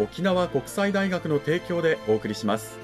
[0.00, 2.78] 沖縄国際大学の提供でお送りします。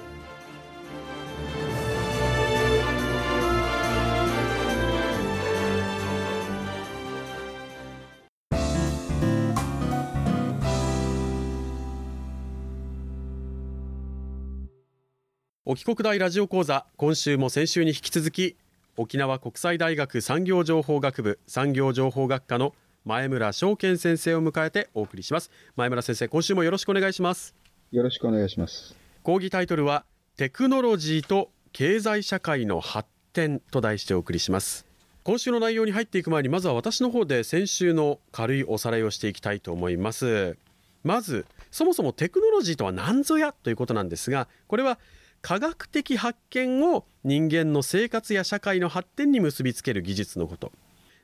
[15.65, 18.55] 沖国大ラジオ講座今週も先週に引き続き
[18.95, 22.73] 沖縄国際大学産業情報学部産業情報学科の
[23.07, 25.49] 前村翔健先生を迎えてお送りします。
[25.77, 27.55] 前村先生今週もよろしくお願いします。
[27.89, 28.97] よろしくお願いします。
[29.23, 30.03] 講義タイトルは
[30.35, 34.85] テクノロジーと経済社会の発展と題してお送りします。
[35.23, 40.57] 今週の内容に入っていく前にまずは私の方で先週の軽いおさらいをしていきたいと思います。
[41.05, 44.99] まずそもそもテクノロジーとは何ぞやということなんですがこれは
[45.41, 50.73] 科学的発見を人間の生活や社会の発展に結びつける技術のこと。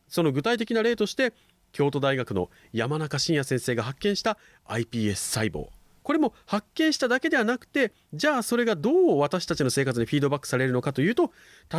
[0.08, 1.34] その具体的な例として
[1.74, 5.68] 京都大学の山中伸也先生が発見した iPS 細胞。
[6.04, 11.32] これも発見しただけではなくてじゃあそれがどう私たちの生活にフィードバックされるのかというと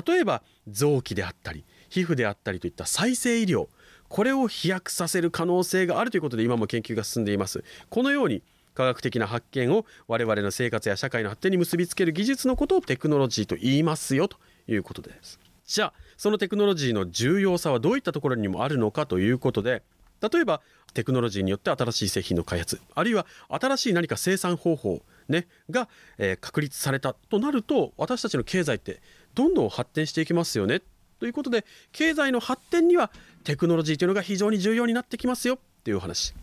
[0.06, 3.68] 例えば臓器であったり皮膚であったりといった再生医療。
[4.08, 7.64] これを飛躍させる可能性があるということで今も研究が進んでいます。
[7.90, 8.42] このように
[8.74, 14.36] 科学的な発見を我々の生活や社会の発展に結びつける技術のことをテクノロジーと言いますよと
[14.68, 15.38] いうことです。
[15.66, 19.82] じゃあそのテクノロジーの重要さはどういったところにもあるのかということで
[20.20, 20.60] 例えば
[20.94, 25.88] テクノロジーによって新しい製品の開発あるいは新しい何か生産方法、ね、が、
[26.18, 29.00] え、確立されたとなると私たちの経済って
[29.34, 30.82] どんどん発展していきますよね。
[31.18, 33.10] ということで経済の発展には
[33.44, 35.56] テクノロジーというのが非常に重要になってきますよ。
[35.56, 36.34] っていう話。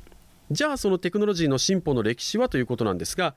[0.51, 3.35] じゃあそのテクノロジーの進歩の歴史はということなんですが、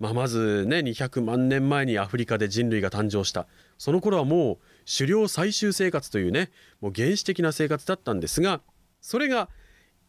[0.00, 3.46] まあ、まずね200万年前にアフリカで人類が誕生した。
[3.78, 8.60] その頃はもう狩猟採集生活というねもう原始的な生活だったんですが
[9.00, 9.48] それが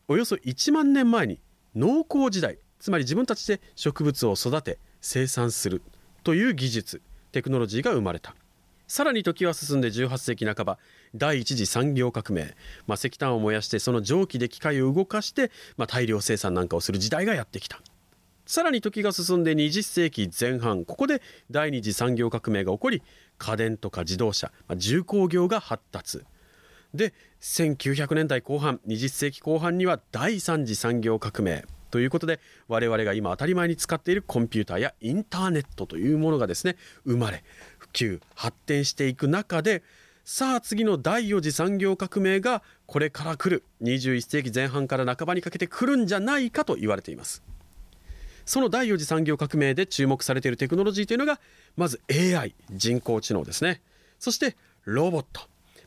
[0.08, 1.40] およそ1万年前に
[1.76, 5.82] 農耕時代つまり自分たちで植物を育て生産する
[6.24, 7.02] という技術
[7.32, 8.36] テクノロジーが生まれた。
[8.88, 10.80] さらに時は進んで18世紀半ば
[11.14, 12.56] 第一次産業革命、
[12.88, 17.82] まあ、石炭を燃やしてその蒸気で機械を動かして、まあ、大量生産なんかをする時代がやってきた。
[18.48, 21.22] さらに時が進んで20世紀前半ここで
[21.52, 23.04] 第二次産業革命が起こり
[23.38, 26.24] 家電とか自動車、ま、重工業が発達。
[26.94, 37.44] で1900年代後半20世紀後半には第三次産業革命ということで我々が今当たり前に使っているコンピューターやインターネットというものがですね生まれ
[37.78, 39.84] 普及発展していく中で
[40.24, 47.44] さあ次の第4次産業革命がこれから来る21世紀前半から半ばにかけて来るんじゃないかと言われています。
[48.48, 51.40] その第4次産業革命で注目されているテクノロジーというのが
[51.76, 53.82] まず AI 人工知能ですね。
[54.20, 55.42] そしてロボット、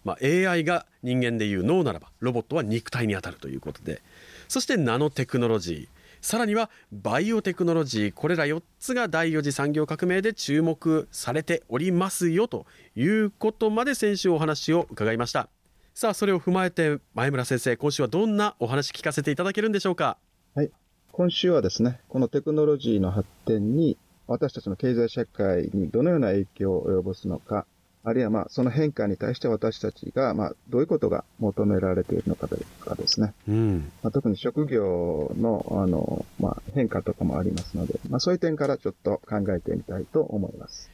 [0.05, 4.03] まあ、AI が人間でいう脳ならばロボットは肉体にあたるということで。
[4.47, 6.01] そしてナノテクノロジー。
[6.21, 8.13] さらにはバイオテクノロジー。
[8.13, 15.49] これら4つが第4次産業革命で注目されておりますよということまで先週お話を伺いました。
[15.95, 20.19] さあそれを踏まえて前村先生今週はどんなお話聞かせていただけるんでしょうか？
[20.55, 20.71] はい。
[21.13, 27.67] 今週はですねこのテクノロジーの発展に私たちの経済社会にどのような影響を及ぼすのか
[28.03, 40.91] あるいはまあその変化に対して私たちがまあどういうことが求められているのかとかですね、うんまあ、特に職業のあの、まあ、変化とかもありますので、まあ、そういう点からちょっと考えてみたいと思います。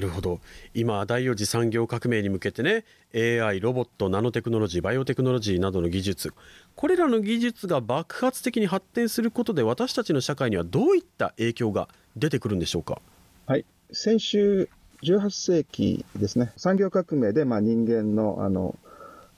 [0.00, 0.40] なるほど。
[0.72, 6.32] 今第4次産業革命に向けてね AI ロボットナノテクノロジーバイオテクノロジーなどの技術
[6.74, 13.00] これらの技術が爆発的に発展することで私たちの社会にはどういった影響が出てくるんでしょうか？
[13.46, 13.66] はい。
[13.92, 14.68] 先週
[15.02, 18.78] 18世紀ですね、産業革命でまあ人間のあの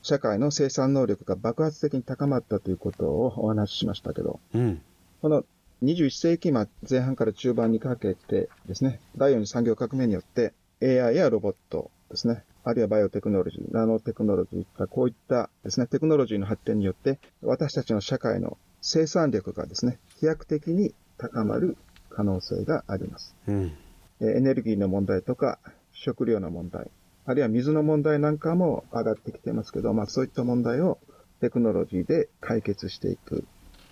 [0.02, 4.82] 社会の生産能力が爆発的に高まったということをお話ししましたけど、うん、
[5.20, 5.44] この
[5.82, 6.52] 21世紀
[6.88, 21.76] 前半から中盤にかけてですね、第4次産業革命によって AI やロボットですね、あるいはバイオテクノロジー、ナノテクノロジー、こういったですね、テクノロジーの発展によって、私たちの社会の生産力がですね、飛躍的に高まる
[22.10, 23.34] 可能性があります。
[23.48, 23.72] うん、
[24.20, 25.58] エネルギーの問題とか、
[25.92, 26.90] 食料の問題、
[27.24, 30.98] あるいは水の問題なんかも上がってきてますけど、まあそういった問題を
[31.40, 33.44] テクノロジーで解決していく。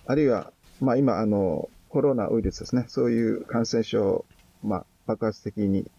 [0.05, 2.85] あるいは、まあ今、あの、コロナウイルスですね。
[2.87, 4.25] そういう感染症、
[4.63, 5.89] まあ爆発的に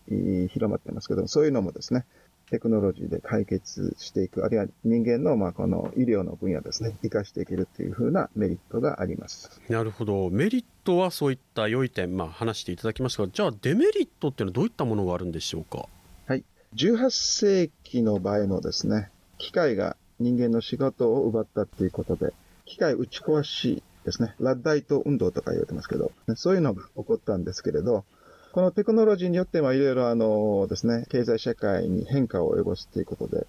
[0.49, 2.07] 広まってますけど、そういうのもですね、
[2.51, 9.61] テクノロジーで解決していく、あるいは人間の、まあ、この医療の分野ですね、生かしていけるというふうなメリットがあります。
[9.69, 10.31] なるほど。
[10.31, 15.89] メリットはそういった良い点、まあ、話していただきましたが、じゃあデメリットっていうのはどういったものがあるんでしょうか？
[16.27, 16.45] はい。
[16.75, 22.33] 18世紀の場合もですね、機械が人間の仕事を奪ったっていうことで、
[22.67, 28.05] 機械打ち壊しですね、ラッダイト運動とか言われてますけど、そういうのが起こったんですけれど、
[28.53, 33.47] このテクノロジーによってはいろいろあのですね、経済社会に変化を及ぼすということで、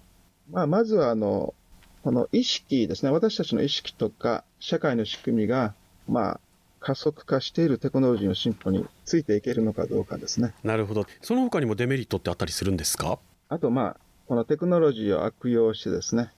[0.50, 1.54] まあ、まずはあの、
[2.02, 5.74] この意識ですね、私たちの意識とか社会の仕組みが、
[6.08, 6.40] まあ、
[6.80, 10.54] 加速化しているテクノロジーの進歩についていけるのかどうかですね。
[10.62, 11.06] なるほど。
[11.22, 13.18] その他にもデメリットってあったりするんですか？
[13.48, 13.96] あと、まあ、
[14.26, 16.30] このテクノロジーを悪用してですね、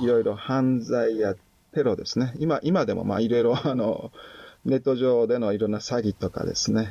[0.00, 1.36] いろいろ犯罪や
[1.72, 2.34] テロですね。
[2.38, 4.12] 今、今でもまあいろいろ あの、
[4.64, 6.88] ネット上でのいろんな詐欺とかですね、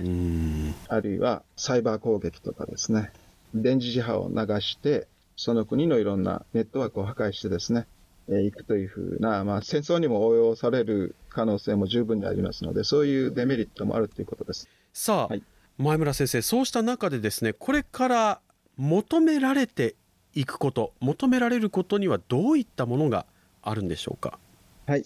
[0.89, 3.11] あるいはサイバー攻撃とかですね、
[3.55, 5.07] 電磁磁波を流して、
[5.37, 7.87] その国のいろんなネットワークを破壊してですね、
[8.27, 14.67] えー、いくというふうな、まあ、戦争にも応用される可能性も十分にありますので、そういうデメリットもあるということです。
[14.93, 15.43] さあ、はい、
[15.77, 18.41] 前村先生、そうした中でですね、これから
[18.77, 19.95] 求められて
[20.33, 23.25] いくこと、求められることにはどういったものが
[23.61, 24.39] あるんでしょうか？
[24.91, 25.05] はい。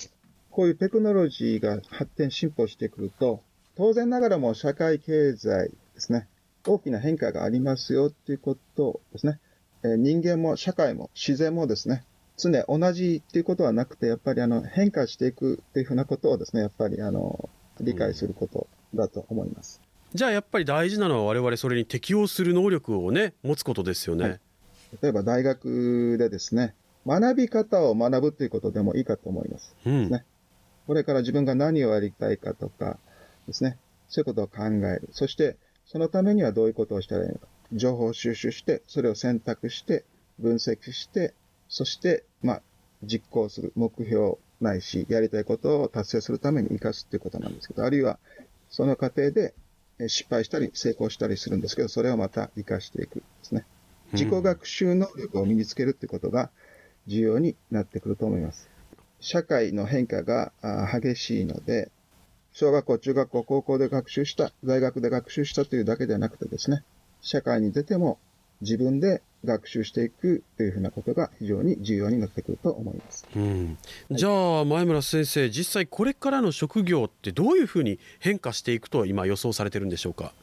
[0.50, 3.44] こういうテクノロジーが発展進歩してくると、
[3.76, 6.28] 当然ながらも社会経済ですね、
[6.66, 9.40] 大きな変化がありますよっていうことですね。
[9.84, 12.04] え人間も社会も自然もですね、
[12.36, 17.48] 常同じっていうことはなくて、やっぱりあの変化していくっていうふうなことをですね、やっぱりあの
[17.80, 19.84] 理解することだと思います。
[20.16, 24.24] じゃあやっぱり大事なのは我々それに適応する能力をね、持つことですよね。
[24.24, 24.40] はい、
[25.04, 26.74] 例えば大学でですね、
[27.06, 29.76] 学び方を学ぶということでもいいかと思います。
[29.86, 30.26] うん、ね、
[30.88, 32.98] これから自分が何をやりたいかとか
[33.48, 35.10] ですね、そういうことを考える。
[35.12, 37.48] そして、そのためにはどういうことをしたらいいのか。
[37.74, 40.04] 情報を収集して、それを選択して、
[40.40, 41.34] 分析して、
[41.70, 42.62] そして、まあ、
[43.04, 48.20] 実行する目標ないし、やりたいことを達成するために活かすっていうことなんですけど、あるいは、
[48.70, 49.54] その過程で
[50.08, 53.66] 失敗したり成功したりするんですけど、それをまた活かしていくですね。
[54.14, 56.52] 自己学習能力を身につけるってことが
[57.08, 58.70] 重要になってくると思います。
[59.20, 60.52] 社会の変化が
[60.92, 61.92] 激しいので、
[62.54, 66.84] 小学校、中学校、高校で学習した、大学で学習したというだけではなくてですね、
[67.22, 68.18] 社会に出ても
[68.62, 73.28] 自分で学習していくというふうなことが非常に重要になってくると思います。
[73.36, 73.78] うん、
[74.12, 80.34] じゃあ前村先生、実際これからの職業ってどういうふうに変化していくと今予想されてるんでしょうか？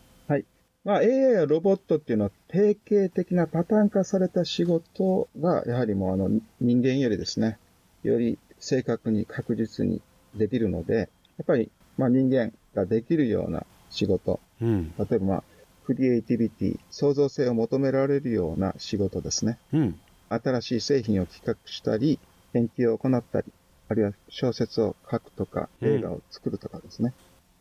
[0.84, 1.06] はい。
[1.08, 6.31] まあ、AI やロボットっていうのは定型的なパターン化された仕事がやはりもうあの
[6.61, 7.58] 人間よりですね、
[8.02, 10.00] より正確に確実に
[10.34, 10.94] できるので、
[11.38, 15.44] やっぱり、まあ、人間ができるような仕事、うん、例えば、まあ、
[15.84, 19.59] クリエイティビティ、創造性を求められるような仕事ですね。
[19.73, 22.18] うん、新しい製品を企画したり、
[22.52, 23.52] 研究を行ったり、
[23.88, 27.12] あるいは小説を書くとか、映画を作るとかですね。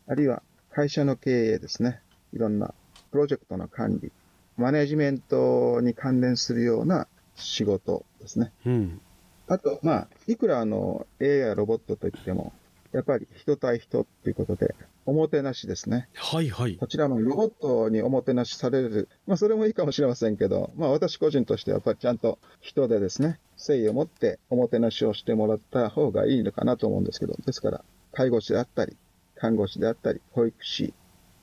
[0.06, 2.00] うん、あるいは会社の経営ですね。
[2.32, 2.74] いろんな
[3.12, 4.10] プロジェクトの管理、
[4.56, 8.52] マネジメントに関連するような仕事ですね。
[8.66, 9.00] うん、
[9.46, 12.52] あと、まあ、いくらあの、AI やロボットといっても、
[12.92, 16.08] やっぱり人対人っていうことで、おもてなしですね。
[16.14, 16.76] はいはい。
[16.76, 19.08] こちらもロボットにおもてなしされる。
[19.26, 28.96] まあ、それもいいかもしれませんけど、まあ、私個人としてはやっぱりちゃんと人でですね、誠意を持っておもてなしをしてもらった方がいいのかなと思うんですけど、ですから、介護士であったり、
[29.34, 30.94] 看護師であったり、保育士、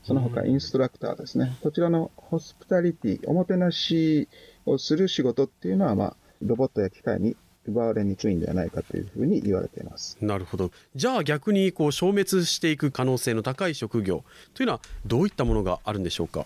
[0.04, 1.58] その他インストラクターですね。
[1.62, 4.28] こちらのホスピタリティ、おもてなし
[4.66, 7.36] をする仕事っていうのは、まあ、ロボットや機械に
[7.68, 10.18] 奪われにくいんではないかというふうに言われています。
[10.22, 10.72] なるほど。
[10.96, 14.24] じゃあ逆にこう消滅していく可能性の高い職業
[14.56, 16.46] というのはどういったものがあるんでしょうか？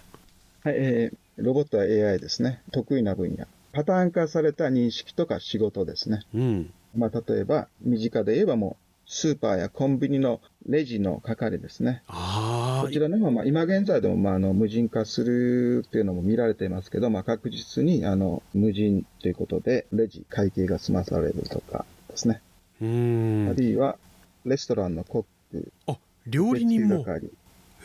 [0.63, 2.62] はい、えー、ロボットや AI ですね。
[2.72, 3.45] 得意な分野。
[3.72, 6.74] パターン化された認識とか仕事ですね、うん。
[6.95, 12.03] まあ、例えば身近で言えばもうスーパーやコンビニのレジの係ですね。
[12.07, 22.41] こちらの方は、まあ、今現在でも、まあ、あの無人化するっていうのも見られていますけど、まあ、確実にあの無人ということで、レジ、会計が済まされるとかですね。
[22.81, 23.50] うん。
[23.51, 23.98] あるいは、
[24.45, 27.05] レストランのコック、あ料理人も。
[27.05, 27.22] へ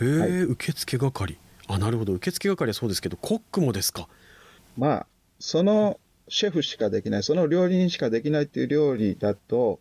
[0.01, 1.39] え、はい、受付係。
[1.67, 2.15] あなるほど。
[2.15, 4.09] 受付係はそうですけどコックもですか？
[4.77, 5.07] まあ
[5.39, 9.81] そのシェフしかできないその料理人しかできないっていう料理だと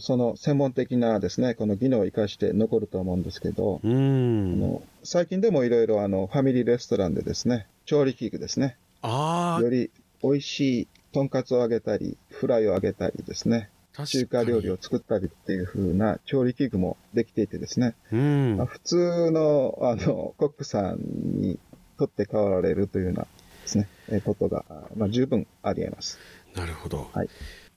[0.00, 4.54] その専門的なですねこの技能を生かして残ると思うんですけどうん。
[4.54, 8.76] あの最近でもいろいろファミリーレストランでですね調理器具ですね。
[9.00, 9.90] あより
[10.22, 13.70] 美味しいとんかつを揚げたりフライを揚げたりですね。
[14.04, 18.56] 中華料理を作ったりっていう風な調理器具もできていてですね、うん。
[18.56, 20.98] まあ、普通のあのコックさん
[21.40, 21.58] に
[21.98, 23.28] とって代わられるというようなで
[23.64, 24.64] すね、えことが、
[24.96, 26.18] まあ、十分あり得ます。
[26.54, 27.28] なるほど、はい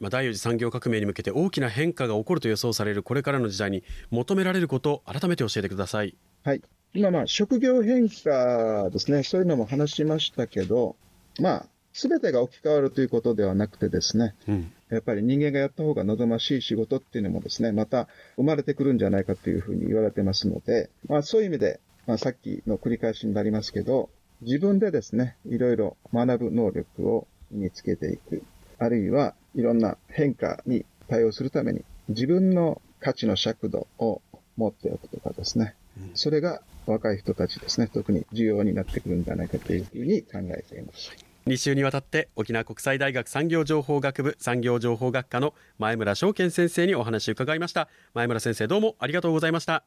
[0.02, 6.16] まあ、第4次産業革命に向けて大きな変化が起こると予想されるこれからの時代に求められること改めて教えてください。
[6.44, 6.62] はい
[6.94, 10.98] 今まあ職業変化ですねそういうのも話しましたけど
[11.40, 24.10] まあ全てが置き換わるということではなくてですね、うん、やっぱり人間がやった方が望ましい仕事っていうのもですね、また生まれてくるんじゃないかというふうに言われてますので、まあそういう意味で、まあさっきの繰り返しになりますけど、
[24.42, 28.44] 自分でですね、いろいろ学ぶ能力を身につけていく。
[28.80, 34.22] あるいはいろんな変化に対応するために自分の価値の尺度を
[34.58, 35.76] 持っておくとかですね。
[36.14, 41.12] それが若い人たちですね、特に重要になってくるんじゃないかというふうに考えています。
[41.48, 47.90] 2週にわたって沖縄国際大学産業情報学部産業情報学科の前村翔健先生にお話を伺いました。
[48.14, 49.84] 前村先生どうもありがとうございました。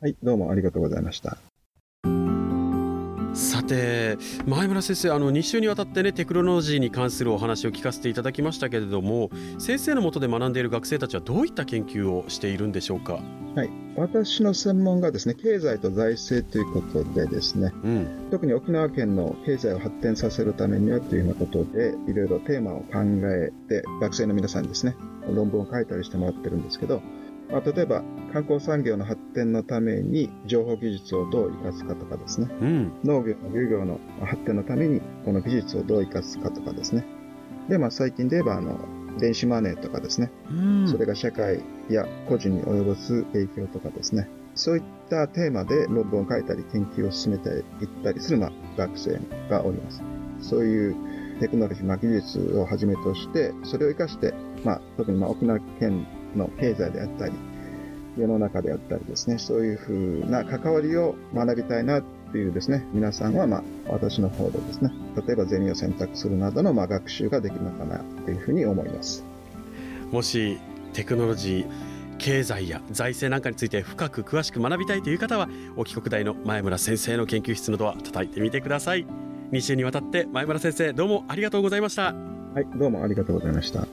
[0.00, 1.30] はいどうもありがとうございました。
[1.30, 1.38] さ
[3.68, 13.20] て前村先生あの2週にわたってねテクノロジーに関するお話を聞かせていただきましたけれども先生のもとで学んでいる学生たちはどういった研究をしているんでしょうか？
[13.54, 13.70] はい。
[13.96, 24.94] 私の専門がですね経済と財政ということでですね、うん、特に沖縄県の経済を発展させるためにはというようなことでいろいろテーマを考えて学生の皆さんにですね
[25.34, 27.02] 論文を書いたりしてもらってるんですけど
[27.50, 28.02] まあ、例えば
[28.32, 37.04] 観光産業の発展のために情報技術をどう生かすかとかですね、うん、農業、漁業の発展のためにこの技術をどう生かすかとかですね。
[37.68, 38.78] で、まあ最近で言えばあの、
[39.18, 47.64] 電子マネーとかですね、うん、それが社会や個人に及ぼす影響とかですね、そういったテーマで論文を書いたり研究を進めていっ
[48.04, 50.02] たりする、まあ、学生がおります。
[50.40, 50.96] そういう
[51.40, 56.06] テクノロジー、まあ、技術をはじめとして、それを生かして、まあ、特にまあ沖縄県
[56.36, 57.32] の経済であったり、
[58.16, 64.90] 世の中であったりですね、そういうふうな関わりを学びたいなっていうですね、皆さんはまあ私の方でですね、
[65.26, 69.24] 例えばゼミを選択するなどのまあ学習ができるのかなというふうに思います。
[70.10, 70.58] もし
[70.92, 79.06] テクノロジー経済や財政なんかについて深く詳しく学びたいという方は沖国大の前村先生の研究室のドア叩いてみてください。
[79.52, 82.14] 2週にわたって前村先生どうもありがとうございました。
[82.54, 83.86] はいどうもありがとうございました